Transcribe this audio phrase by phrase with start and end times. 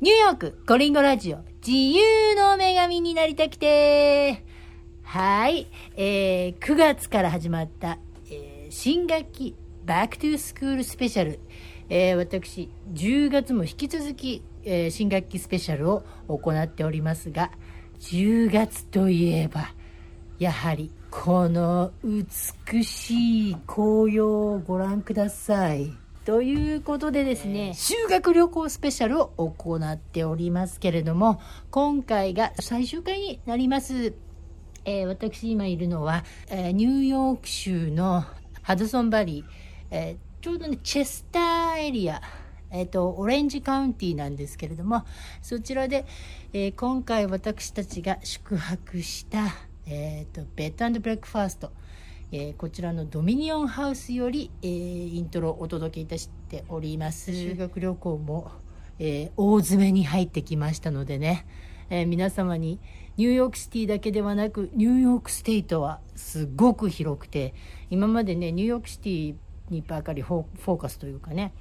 [0.00, 1.38] ニューヨークコリンゴラジオ。
[1.66, 4.44] 自由の女神になりたくて。
[5.02, 7.98] はい、えー、9月から始まった、
[8.30, 11.40] えー新学期 Back to School Special、
[11.88, 17.50] えー私10月も引き続き、えー新学期スペシャルを行っておりますが
[17.98, 19.72] 10月といえば
[20.38, 25.90] やはりこの美しい紅葉をご覧ください。
[26.28, 34.12] ということでですね、修学旅行スペシャルを行っておりますけれども、今回が最終回になります。
[34.84, 38.26] えー私今いるのは、えーニューヨーク州の
[38.60, 39.44] ハドソンバリー、
[39.90, 42.20] えーちょうどね、チェスターエリア、
[42.70, 45.06] えっ、と、オレンジカウンティなんですけれども、
[45.40, 46.04] そちらで、
[46.52, 49.46] えー今回私たちが宿泊した、
[49.86, 51.72] えっ、と、ベッドブレックファースト、
[52.30, 57.32] えーこちらのドミニオンハウスより、えーイントロをお届けいたしております。
[57.32, 58.50] 修学旅行も、
[58.98, 61.46] えー大詰めに入ってきましたのでね、
[61.88, 62.80] えー皆様に
[63.16, 67.54] ニューヨークシティだけではなくニューヨーク State はすごく広くて
[67.90, 69.34] 今までねニューヨークシティ
[69.70, 71.52] にばかりフォーフォーカスというかね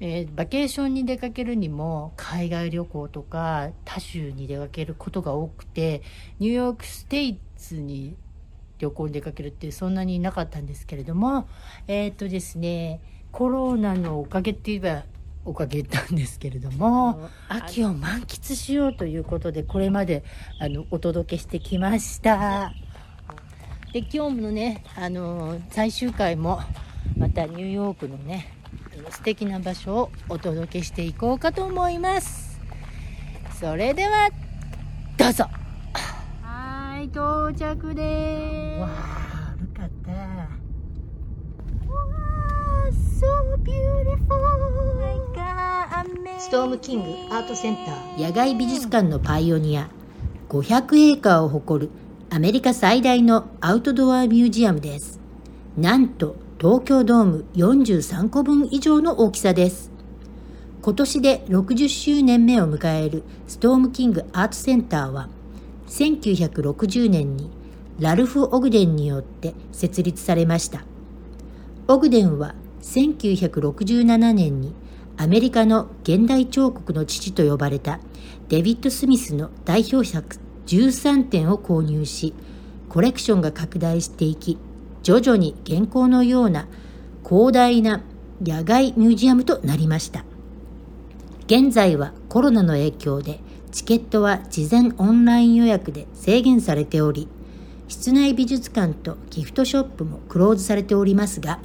[0.00, 6.02] えーバケーションに出かけるにも海外旅行とか他州に出かけることが多くて
[6.40, 8.16] ニューヨークステイツに
[8.82, 11.48] 旅行に出かけるってそんなになかったんですけれども
[11.86, 15.04] えっ、とですねコロナのおかげって言えば
[15.44, 20.24] おかげなんですけれども秋を満喫しようということでこれまで
[20.60, 22.72] あのお届けしてきました。
[23.92, 26.60] で今日のねあの最終回も
[27.16, 28.52] またニューヨークのね
[29.10, 32.60] 素敵な場所をお届けしていこうかと思います。
[33.60, 34.30] それでは
[35.16, 35.44] どうぞ。
[35.44, 35.61] はい
[37.12, 38.80] 到着です。
[38.80, 40.48] わあよかったわ
[42.48, 44.62] あ so beautiful
[46.38, 48.26] ストームキングアートセンター。
[48.26, 49.88] 野外美術館のパイオニア。
[50.48, 51.92] 500エーカーを誇る
[52.30, 55.20] アメリカ最大のアウトドアミュージアムです。
[55.76, 59.90] なんと東京ドーム43個分以上の大きさです。
[60.80, 65.28] 今年で60周年目を迎えるストームキングアートセンターは
[65.92, 67.50] 1960年に
[68.00, 70.84] ラルフ・オグデンによって設立されました。
[71.86, 74.74] オグデンは1967年に
[75.18, 78.00] アメリカの現代彫刻の父と呼ばれた
[78.48, 82.32] デビッド・スミスの代表作13点を購入し
[82.88, 84.56] コレクションが拡大していき
[85.02, 86.68] 徐々に現行のような
[87.22, 88.02] 広大な
[88.42, 90.24] 野外ミュージアムとなりました。
[91.46, 93.40] 現在はコロナの影響で
[93.72, 97.26] チケットは事前オンライン予約で制限されており
[97.88, 101.58] 室内美術館とギフトショップもクローズされておりますが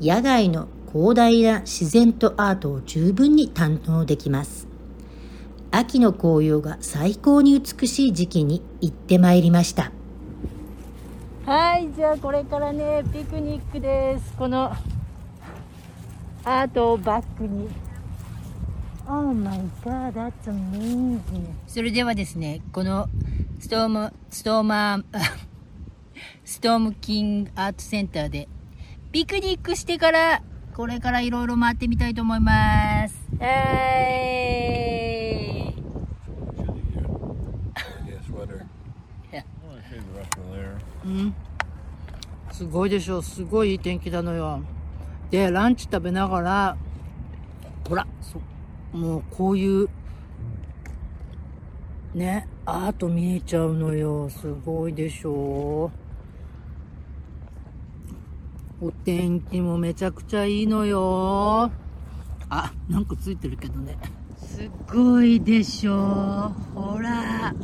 [0.00, 4.66] 野外の広大な自然とアートを十分に堪能できます。
[5.70, 9.90] 秋の紅葉が最高に美しい時期に行ってまいりました。
[11.44, 14.32] はいじゃあこれからねピクニックです。
[14.38, 14.72] この
[16.44, 17.68] アートをバックに。
[19.08, 21.20] Oh my god, that's amazing.
[21.68, 23.08] それではですね、この
[23.60, 25.04] ストーム、ストーマー、
[26.44, 28.48] ストームキングアートセンターで
[29.12, 30.42] ピクニックしてから、
[30.74, 33.16] これからいろいろ回ってみたいと思います。
[33.38, 33.46] はい。
[38.04, 38.66] Yeah, sweater.
[39.30, 39.44] Yeah.
[39.44, 40.78] I want to see the rest of there.
[41.04, 41.34] うん。
[42.50, 43.22] すごいでしょ。
[43.22, 44.60] すごいいい天気なのよ。
[45.30, 46.76] で、ランチ食べながら、
[47.88, 48.40] ほら、そ
[48.96, 49.88] もうこういう、
[52.14, 54.30] ね、アート見えちゃうのよ。
[54.30, 55.90] すごいでしょ。
[58.80, 61.70] お天気もめちゃくちゃいいのよ。
[62.48, 63.98] あ、なんかついてるけどね。
[64.38, 66.54] すごいでしょ。
[66.74, 67.54] ほら。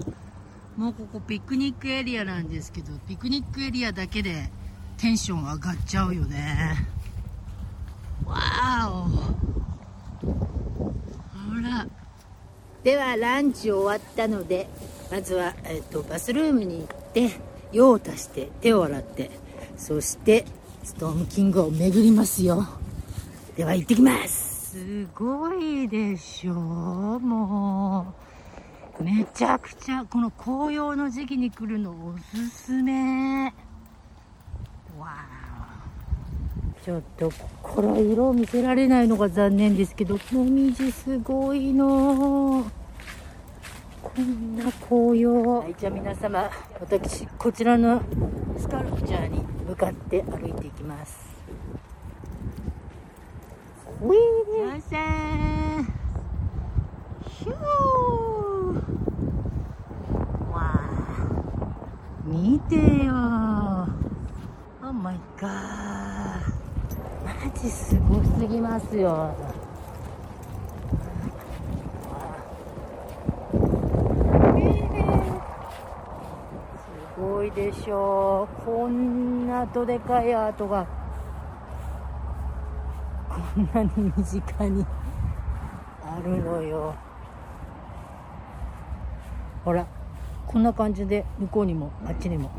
[0.77, 4.51] もうここピクニックエリアなんですけど、ピクニックエリアだけで
[4.99, 6.87] テンション上がっちゃうよね。
[8.27, 10.62] わーお。
[11.63, 11.87] ほら。
[12.83, 14.69] では、ランチ終わったので、
[15.11, 17.31] まずは、えっと、バスルームに行って、
[17.73, 19.31] 用を足して、手を洗って、
[19.77, 20.45] そして、
[20.83, 22.67] ストームキングを巡りますよ。
[23.57, 24.73] では、行ってきます。
[24.73, 28.15] すごいでしょも
[28.99, 29.05] う。
[29.05, 33.47] めちゃくちゃこの紅葉の時期に来るのおすすめ
[34.99, 35.42] わー
[36.85, 37.31] ちょっと
[37.63, 42.65] これ色を見せられないのが残念ですけどもみじすごいの。
[44.03, 45.61] こんな紅葉。
[45.61, 46.51] はいじゃあ皆様
[46.81, 48.03] 私こちらの
[48.59, 51.17] スカルプチャーに向かって歩いていきます。
[54.01, 54.19] ウィーす
[54.59, 55.85] っません
[57.31, 57.57] ヒュー
[60.51, 60.91] わ
[62.25, 62.75] 見て
[63.05, 63.13] よ。
[64.83, 66.02] Oh my god
[67.63, 69.33] ジすごすぎますよ。
[77.15, 78.49] すごいでしょ。
[78.63, 80.85] うこんなどでかいアートが
[83.29, 84.85] こんなに身近に
[86.05, 86.97] あるのよ。
[89.65, 89.87] ほら
[90.49, 92.51] こんな感じで向こうにもあっちにも。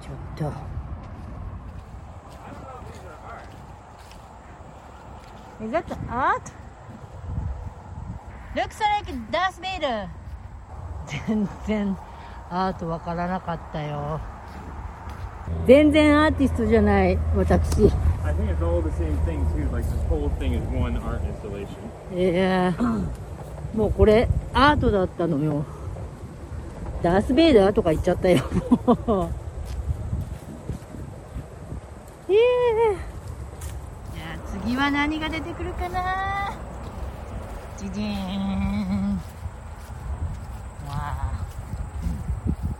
[0.00, 0.77] ちょっと。
[5.60, 5.96] Is that ト
[11.26, 11.96] 全然
[12.50, 14.20] アート分からなかったよ。
[15.66, 17.90] 全然アーティストじゃない私。
[22.14, 22.74] いや
[23.74, 25.64] もうこれアートだったのよ。
[27.02, 28.44] ダース・ベイダーとか言っちゃったよ
[28.86, 29.30] もう。
[34.68, 36.56] ゃあ次は何が出てくるかな
[37.76, 39.20] じじーん
[40.88, 41.44] わあ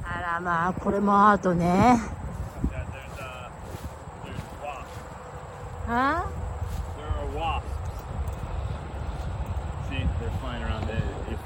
[0.04, 2.00] あらまあこれもアートね
[5.88, 5.90] uh.
[5.90, 6.24] あ
[10.20, 10.86] they're flying around.
[10.86, 11.02] There.
[11.30, 11.40] If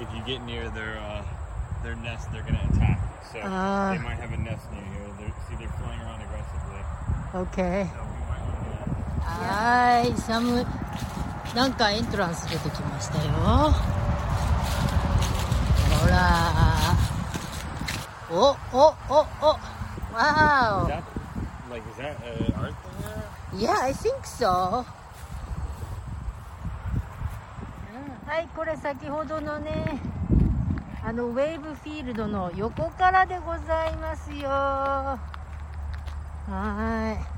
[0.00, 1.24] if you get near their uh,
[1.82, 3.00] their nest, they're gonna attack.
[3.32, 3.94] So Ah.
[3.96, 5.14] they might have a nest near you.
[5.18, 6.82] They're, see, they're flying around aggressively.
[7.34, 9.17] OK So we might want to.
[9.28, 10.66] はーい、寒い。
[11.54, 13.30] なんかエントランス出てきましたよ。
[16.00, 16.18] ほら
[18.30, 19.46] お、お、お、お、
[20.14, 21.02] わ Is that
[21.70, 23.22] like is that uh, art thing there?
[23.54, 24.84] ー Yeah, I think so.
[28.26, 30.00] はい、これ先ほどのね、
[31.02, 34.48] あのウェーブフィールドの横からでございますよ。
[34.50, 37.37] はーい。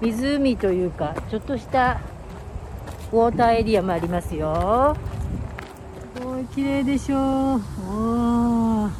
[0.00, 2.00] 湖というか、ちょっとした
[3.12, 4.96] ウォーターエリアもありますよ。
[6.16, 7.18] すごい綺麗でしょう。
[7.18, 8.90] おー。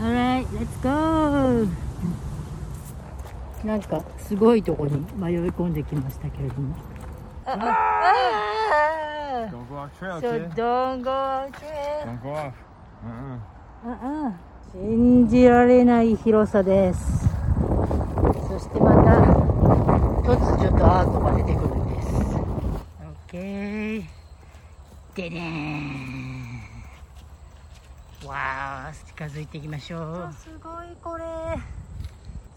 [0.00, 1.68] Alright, let's go!
[3.64, 6.74] なんか、すごいとこに迷い込んできましたけれども。
[7.46, 10.54] ああ Don't go off trail, So kid.
[10.54, 12.04] don't go out there.
[12.06, 12.52] Don't go off.
[13.84, 14.32] Uh-uh.
[14.72, 17.28] 信じられない広さです
[18.48, 19.33] そしてまた
[20.24, 22.08] 突如とアートが出てくるんです。
[23.28, 24.04] OK
[25.14, 25.44] ででー。
[28.26, 30.32] わー近づいていきましょう。
[30.32, 31.24] すごいこれ。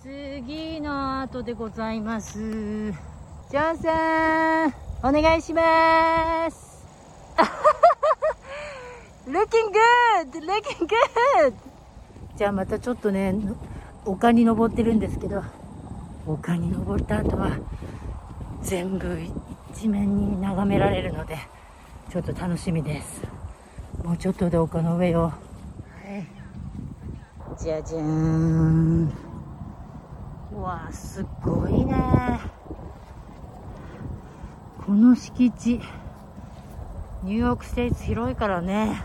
[0.02, 2.40] 次のアートでございます。
[2.40, 4.74] ジョンさん
[5.04, 6.88] お願いします。
[9.28, 9.74] Looking
[10.32, 10.40] good!
[10.40, 10.88] Looking
[11.44, 11.54] good!
[12.38, 13.36] じゃあまたちょっとね、
[14.06, 15.44] 丘に登ってるんですけど、
[16.28, 17.58] 丘に登った後は
[18.62, 19.18] 全部
[19.72, 21.38] 一面に眺められるので、
[22.10, 23.22] ちょっと楽しみです。
[24.04, 25.24] もうちょっとで丘の上よ。
[25.24, 25.32] は
[26.10, 26.28] い。
[27.58, 29.12] じゃじゃーん。
[30.54, 31.96] うわあ、すっごいね。
[34.86, 35.82] この敷地、
[37.24, 39.04] ニューヨークステイツ広いからね。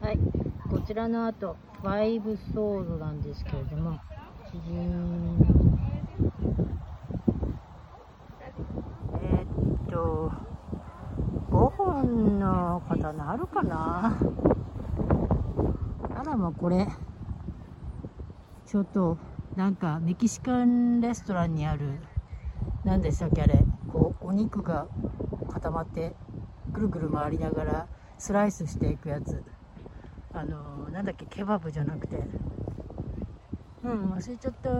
[0.00, 0.18] はい、
[0.70, 3.98] こちらの後、ファイブソードなんですけれども、
[9.20, 10.30] えーっと、
[11.50, 14.16] 5本の刀あるかな？
[16.14, 16.86] あらまこれ、
[18.66, 19.18] ちょっと、
[19.56, 21.98] なんかメキシカンレストランにある、
[22.84, 24.86] 何でしたっけあれ、こう、お肉が
[25.52, 26.14] 固まって、
[26.72, 27.86] ぐるぐる回りながら
[28.18, 29.42] スライスしていくやつ。
[30.34, 32.16] あのなんだっけ、ケバブじゃなくて。
[33.84, 34.70] うん、忘れちゃった。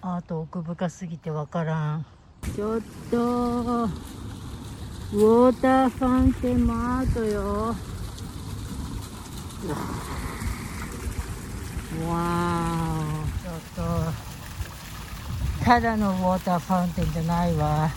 [0.00, 2.06] アート奥深すぎてわからん。
[2.54, 7.74] ちょっと、ウォーターファンテンもアートよ。
[12.08, 13.42] わー。
[13.42, 13.54] ちょっ
[15.60, 17.90] と、ただのウォーターファウンテンじゃないわ。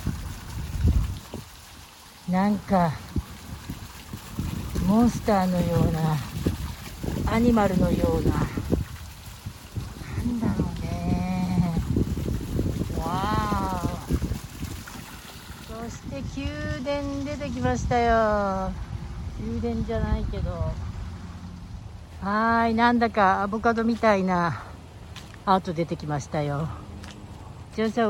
[2.30, 2.92] なんか
[4.88, 6.18] モンスターのような
[7.36, 8.34] アニマルのような。
[8.34, 8.48] な
[10.24, 11.74] んだろうね。
[12.98, 14.08] わあ。
[15.68, 18.72] そして宮殿出てきましたよ。
[19.38, 20.72] 宮殿じゃないけど。
[22.22, 24.63] はいなんだかアボカドみたいな
[25.46, 26.70] アート出てきましたよ。
[27.75, 28.08] ジョーさ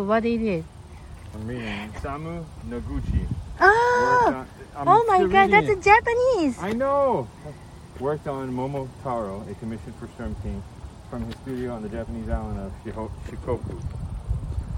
[3.58, 5.68] ああ、oh my god, that's
[6.62, 7.26] I know!
[8.00, 10.62] Worked on Momotaro, a commission for Storm King,
[11.10, 13.80] from his studio on the Japanese island of Shiho- Shikoku.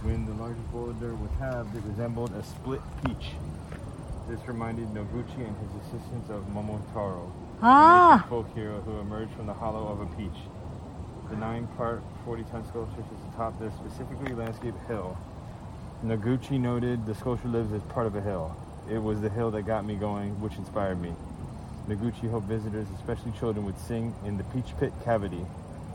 [0.04, 3.32] When the largest boulder was halved, it resembled a split peach.
[4.30, 7.32] This reminded Noguchi and his assistants of Momotaro,
[7.62, 8.24] Ah!
[8.24, 10.40] a folk hero who emerged from the hollow of a peach.
[11.32, 15.18] The nine-part, 40-ton sculpture sits atop this specifically landscaped hill.
[16.06, 18.56] Noguchi noted the sculpture lives as part of a hill.
[18.90, 21.14] It was the hill that got me going, which inspired me.
[21.89, 25.45] Noguchi hoped visitors, especially children, would sing in the peach pit cavity.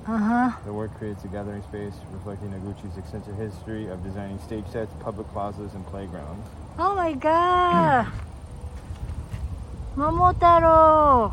[0.07, 0.51] Uh-huh.
[0.65, 5.27] The work creates a gathering space reflecting Noguchi's extensive history of designing stage sets, public
[5.33, 6.47] plazas, and playgrounds.
[6.79, 8.07] Oh my god!
[9.97, 11.31] 桃太郎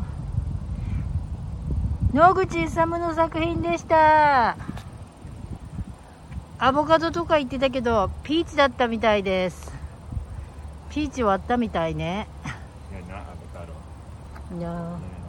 [2.13, 4.57] 野口勇の作品でした
[6.57, 9.71] アボカドとか言ってたけどピーチだったみたいです
[10.89, 12.38] ピーチ割ったみたいね Yeah, not avocado.
[14.50, 14.56] No.
[14.58, 15.20] Yeah, not avocado.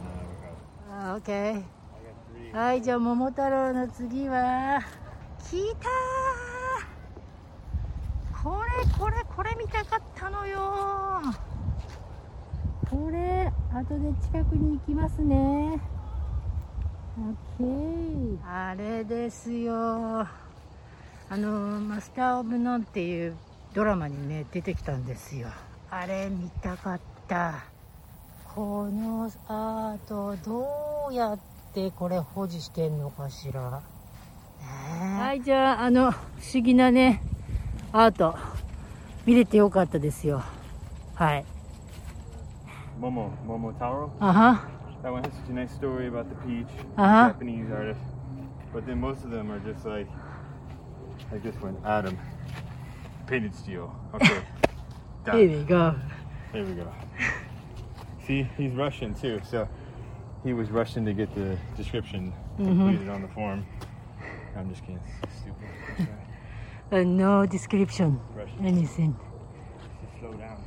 [0.90, 1.64] あ OK I got
[2.52, 2.52] three.
[2.52, 4.80] はいじゃあ桃太郎の次は
[5.50, 5.88] 来た
[8.42, 11.22] これこれこれ見たかったのよ
[12.90, 15.80] これ後で近くに行きますね
[17.58, 20.28] OK あれですよあ
[21.30, 23.36] のマスター・オブ・ノンっていう
[23.72, 25.48] ドラマにね出てきたんですよ
[25.90, 27.71] あれ見たかった
[28.54, 31.38] このアートどうやっ
[31.72, 33.80] てこれ保持してんのかしら、
[34.60, 36.16] はいじゃああの不
[36.54, 37.22] 思議なね
[37.92, 38.36] アート
[39.24, 40.42] 見れてよかったですよ
[41.14, 41.44] はい
[43.00, 44.10] Momo, Momotaro.
[44.20, 44.68] あは
[45.02, 47.32] That one has such a nice story about the peach, Uh-huh.
[47.32, 47.98] Japanese artist.
[48.72, 50.06] But then most of them are just like,
[51.32, 52.16] like this one, Adam,
[53.26, 53.90] painted steel.
[54.14, 54.28] Okay,
[55.24, 55.36] done.
[55.38, 55.94] Here we go
[56.52, 56.86] There we go.
[58.25, 59.67] See, he's Russian too, so
[60.43, 63.65] he was Russian to get the description completed on the form.
[64.55, 64.99] I'm just kidding.
[65.41, 66.07] Stupid.
[66.91, 68.65] Uh, no description Russian.
[68.65, 69.15] anything
[70.01, 70.57] Just slow down.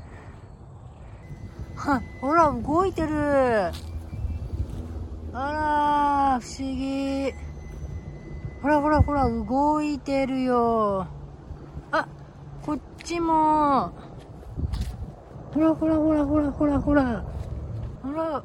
[1.77, 3.73] はほら動いてる
[5.33, 7.33] あら不思議
[8.61, 11.07] ほらほらほら動いてるよ
[11.91, 12.07] あ
[12.67, 13.93] こっちも
[15.55, 17.25] ほらほらほらほらほらほら
[18.06, 18.44] ほら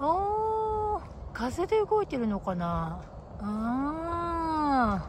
[0.00, 1.02] おー
[1.34, 2.98] 風で動いてるのかな？
[3.40, 5.06] あ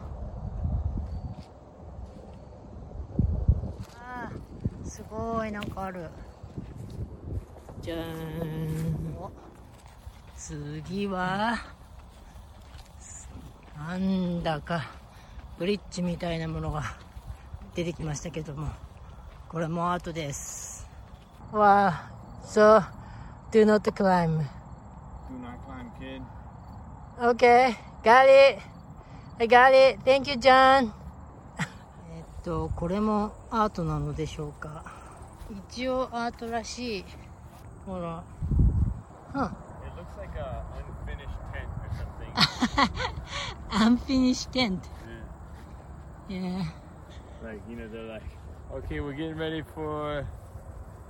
[3.90, 3.96] ー。
[3.96, 6.10] あーすごいなんかある。
[7.80, 9.16] じゃーん。
[9.18, 9.30] お。
[10.36, 11.56] 次は
[13.78, 14.82] なんだか
[15.58, 16.82] ブリッジみたいなものが
[17.74, 18.68] 出てきましたけども
[19.48, 20.86] これもアートです。
[21.52, 22.10] わあ
[22.44, 22.84] so
[23.54, 24.38] do not climb
[25.30, 26.22] Do not climb, kid.
[27.22, 28.58] okay got it
[29.38, 30.92] I got it thank you John
[32.16, 34.84] えっとこれもアートなのでしょうか
[35.70, 37.04] 一応アートらしい
[37.86, 38.24] ほら
[39.32, 39.46] Huh.
[39.46, 39.50] It
[39.96, 42.90] looks like a unfinished tent or something.
[43.70, 44.80] unfinished tent
[46.28, 46.40] Yeah.
[46.40, 46.64] yeah
[47.42, 48.22] Like, you know, they're like,
[48.72, 50.24] okay, we're getting ready for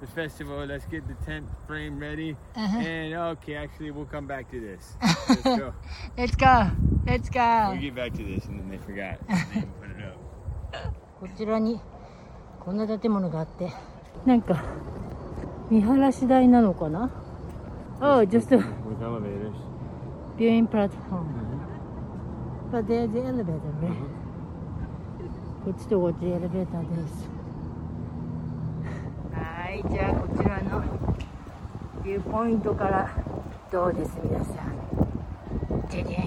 [0.05, 0.65] the festival.
[0.67, 2.37] Let's get the tent frame ready.
[2.57, 2.79] Uh-huh.
[2.79, 4.97] And okay, actually, we'll come back to this.
[5.29, 5.75] Let's go.
[6.17, 6.71] Let's go
[7.07, 9.19] Let's we'll go get back to this, and then they forgot.
[9.29, 10.19] They didn't put it up.
[11.21, 11.81] こちらに
[12.61, 13.73] こんな建物があって
[14.27, 14.63] なんか
[15.71, 17.11] 見晴らし台なのかな
[18.01, 19.55] Oh, just a With elevators.
[20.37, 21.29] viewing platform.
[22.73, 23.95] But there's the elevator, right?
[25.65, 27.34] こっちとこっちエレベーターです。
[29.75, 30.85] はい、じゃあこちらの
[32.05, 33.11] ビューポイントから
[33.73, 34.55] どうです皆さん。
[35.91, 36.25] じゃじゃーん。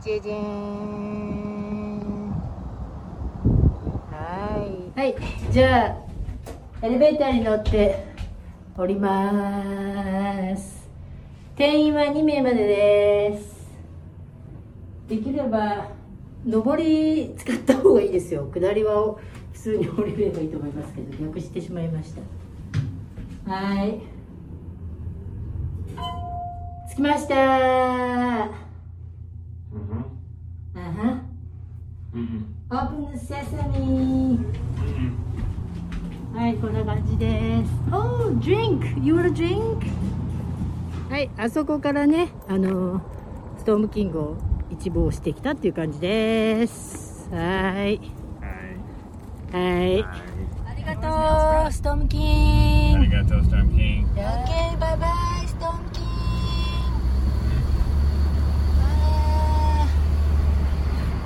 [0.00, 0.38] じゃじゃん。
[4.12, 5.00] はい。
[5.00, 5.16] はい、
[5.50, 5.98] じゃ
[6.80, 8.06] あエレベーターに乗って
[8.78, 10.88] 降ります。
[11.56, 13.68] 定員は2名までです。
[15.08, 15.88] できれば
[16.46, 18.48] 上り使った方がいいですよ。
[18.54, 19.16] 下りは
[19.64, 23.50] 通に降りればいいと思いますけど逆してしまいました。
[23.50, 23.98] はい。
[26.92, 27.34] 着きました。
[28.44, 28.50] あ
[32.14, 32.42] Mm-hmm.
[32.70, 34.38] オープンセサミ
[36.32, 37.70] はいこんな感じです。
[37.90, 39.02] Oh drink.
[39.02, 39.78] You wanna drink?
[41.10, 43.00] はいあそこからねあの
[43.58, 44.36] ストームキングを
[44.70, 47.28] 一望してきたっていう感じです。
[47.32, 48.23] はい.
[49.54, 50.96] はい.ありが
[51.64, 52.18] とうストームキ
[52.94, 54.06] ング Arigato, Storm King.
[54.14, 55.06] OK バイバ
[55.42, 56.10] イストームキング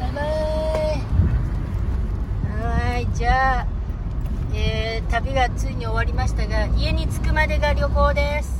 [0.00, 0.24] バイバイ
[2.94, 3.66] はいじゃあ、
[4.54, 8.57] えー旅がついに終わりましたが家に着くまでが旅行です